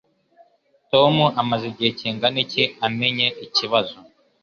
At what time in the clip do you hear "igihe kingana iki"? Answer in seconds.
1.71-2.63